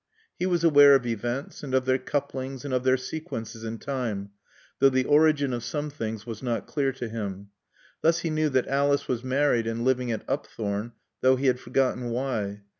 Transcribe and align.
He 0.39 0.47
was 0.47 0.63
aware 0.63 0.95
of 0.95 1.05
events 1.05 1.61
and 1.61 1.75
of 1.75 1.85
their 1.85 1.99
couplings 1.99 2.65
and 2.65 2.73
of 2.73 2.83
their 2.83 2.97
sequences 2.97 3.63
in 3.63 3.77
time, 3.77 4.31
though 4.79 4.89
the 4.89 5.05
origin 5.05 5.53
of 5.53 5.63
some 5.63 5.91
things 5.91 6.25
was 6.25 6.41
not 6.41 6.65
clear 6.65 6.91
to 6.93 7.07
him. 7.07 7.49
Thus 8.01 8.21
he 8.21 8.31
knew 8.31 8.49
that 8.49 8.67
Alice 8.67 9.07
was 9.07 9.23
married 9.23 9.67
and 9.67 9.85
living 9.85 10.11
at 10.11 10.27
Upthorne, 10.27 10.93
though 11.21 11.35
he 11.35 11.45
had 11.45 11.59
forgotten 11.59 12.09
why. 12.09 12.63